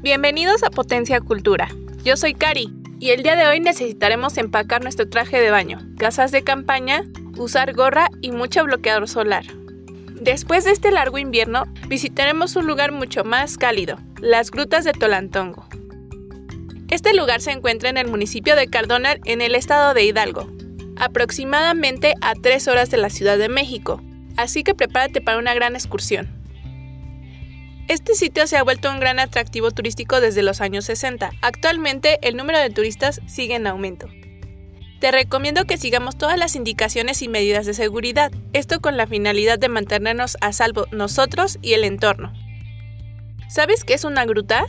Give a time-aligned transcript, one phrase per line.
[0.00, 1.68] Bienvenidos a Potencia Cultura.
[2.04, 6.30] Yo soy Cari y el día de hoy necesitaremos empacar nuestro traje de baño, casas
[6.30, 7.02] de campaña,
[7.36, 9.44] usar gorra y mucho bloqueador solar.
[10.12, 15.66] Después de este largo invierno, visitaremos un lugar mucho más cálido, las grutas de Tolantongo.
[16.90, 20.48] Este lugar se encuentra en el municipio de Cardona, en el estado de Hidalgo,
[20.96, 24.00] aproximadamente a 3 horas de la Ciudad de México,
[24.36, 26.37] así que prepárate para una gran excursión.
[27.88, 31.30] Este sitio se ha vuelto un gran atractivo turístico desde los años 60.
[31.40, 34.08] Actualmente el número de turistas sigue en aumento.
[35.00, 39.58] Te recomiendo que sigamos todas las indicaciones y medidas de seguridad, esto con la finalidad
[39.58, 42.34] de mantenernos a salvo nosotros y el entorno.
[43.48, 44.66] ¿Sabes qué es una gruta?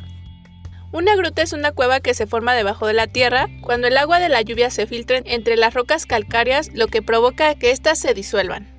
[0.93, 4.20] Una gruta es una cueva que se forma debajo de la tierra cuando el agua
[4.20, 8.13] de la lluvia se filtra entre las rocas calcáreas, lo que provoca que éstas se
[8.13, 8.73] disuelvan.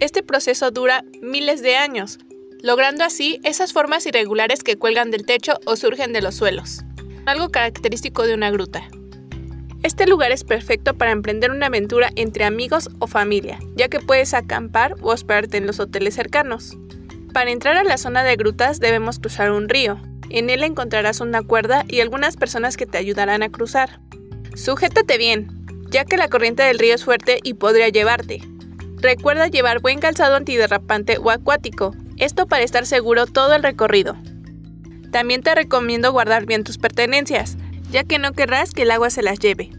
[0.00, 2.18] Este proceso dura miles de años,
[2.64, 6.82] logrando así esas formas irregulares que cuelgan del techo o surgen de los suelos,
[7.26, 8.88] algo característico de una gruta.
[9.82, 14.32] Este lugar es perfecto para emprender una aventura entre amigos o familia, ya que puedes
[14.32, 16.74] acampar o hospedarte en los hoteles cercanos.
[17.34, 20.00] Para entrar a la zona de grutas debemos cruzar un río.
[20.30, 24.00] En él encontrarás una cuerda y algunas personas que te ayudarán a cruzar.
[24.56, 25.48] Sujétate bien,
[25.90, 28.40] ya que la corriente del río es fuerte y podría llevarte.
[29.02, 34.16] Recuerda llevar buen calzado antiderrapante o acuático, esto para estar seguro todo el recorrido.
[35.10, 37.56] También te recomiendo guardar bien tus pertenencias,
[37.90, 39.70] ya que no querrás que el agua se las lleve.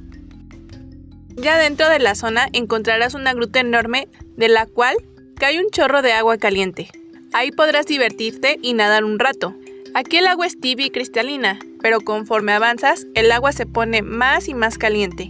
[1.36, 4.96] Ya dentro de la zona encontrarás una gruta enorme de la cual
[5.36, 6.90] cae un chorro de agua caliente.
[7.34, 9.54] Ahí podrás divertirte y nadar un rato.
[9.94, 14.48] Aquí el agua es tibia y cristalina, pero conforme avanzas, el agua se pone más
[14.48, 15.30] y más caliente.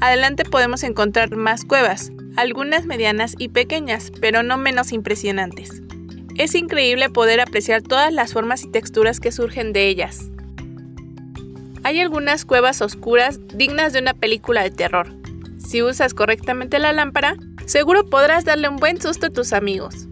[0.00, 5.82] Adelante podemos encontrar más cuevas, algunas medianas y pequeñas, pero no menos impresionantes.
[6.36, 10.30] Es increíble poder apreciar todas las formas y texturas que surgen de ellas.
[11.84, 15.14] Hay algunas cuevas oscuras dignas de una película de terror.
[15.58, 17.36] Si usas correctamente la lámpara,
[17.66, 20.08] seguro podrás darle un buen susto a tus amigos.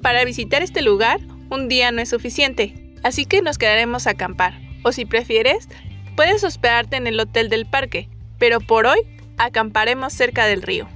[0.00, 4.58] Para visitar este lugar, un día no es suficiente, así que nos quedaremos a acampar.
[4.84, 5.68] O si prefieres,
[6.16, 9.00] puedes hospedarte en el hotel del parque, pero por hoy
[9.38, 10.88] acamparemos cerca del río.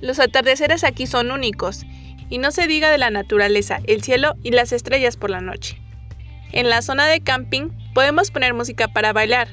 [0.00, 1.86] Los atardeceres aquí son únicos,
[2.28, 5.80] y no se diga de la naturaleza, el cielo y las estrellas por la noche.
[6.52, 9.48] En la zona de camping podemos poner música para bailar,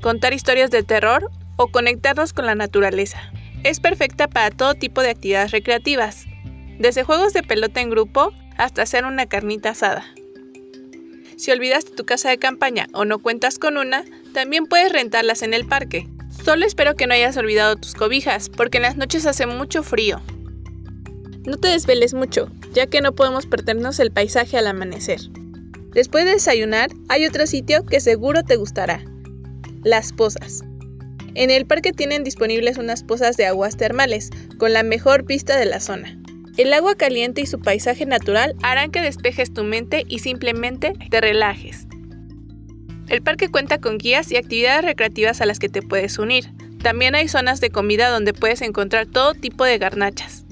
[0.00, 3.32] contar historias de terror o conectarnos con la naturaleza.
[3.62, 6.26] Es perfecta para todo tipo de actividades recreativas,
[6.78, 10.04] desde juegos de pelota en grupo hasta hacer una carnita asada.
[11.36, 15.52] Si olvidaste tu casa de campaña o no cuentas con una, también puedes rentarlas en
[15.52, 16.08] el parque.
[16.46, 20.20] Solo espero que no hayas olvidado tus cobijas, porque en las noches hace mucho frío.
[21.44, 25.18] No te desveles mucho, ya que no podemos perdernos el paisaje al amanecer.
[25.92, 29.04] Después de desayunar, hay otro sitio que seguro te gustará.
[29.82, 30.62] Las pozas.
[31.34, 35.66] En el parque tienen disponibles unas pozas de aguas termales, con la mejor vista de
[35.66, 36.16] la zona.
[36.56, 41.20] El agua caliente y su paisaje natural harán que despejes tu mente y simplemente te
[41.20, 41.85] relajes.
[43.08, 46.50] El parque cuenta con guías y actividades recreativas a las que te puedes unir.
[46.82, 50.44] También hay zonas de comida donde puedes encontrar todo tipo de garnachas.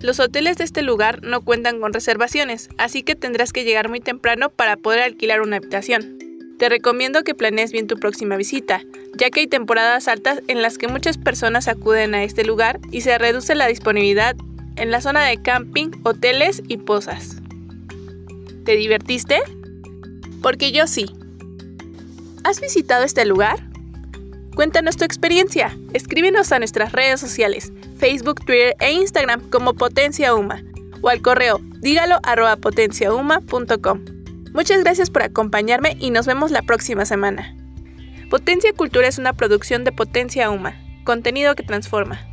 [0.00, 4.00] Los hoteles de este lugar no cuentan con reservaciones, así que tendrás que llegar muy
[4.00, 6.18] temprano para poder alquilar una habitación.
[6.58, 8.82] Te recomiendo que planees bien tu próxima visita,
[9.16, 13.00] ya que hay temporadas altas en las que muchas personas acuden a este lugar y
[13.00, 14.36] se reduce la disponibilidad
[14.76, 17.36] en la zona de camping, hoteles y pozas.
[18.64, 19.40] ¿Te divertiste?
[20.42, 21.06] Porque yo sí.
[22.44, 23.58] ¿Has visitado este lugar?
[24.54, 25.76] Cuéntanos tu experiencia.
[25.92, 30.62] Escríbenos a nuestras redes sociales, Facebook, Twitter e Instagram como Potencia Uma
[31.00, 32.20] o al correo dígalo
[32.60, 34.04] potenciauma.com.
[34.52, 37.54] Muchas gracias por acompañarme y nos vemos la próxima semana.
[38.30, 42.27] Potencia Cultura es una producción de Potencia Uma, contenido que transforma.